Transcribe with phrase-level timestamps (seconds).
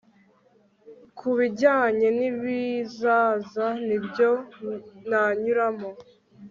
[1.17, 4.29] kubijyanye n'ibizaza nibyo
[5.09, 5.89] nanyuramo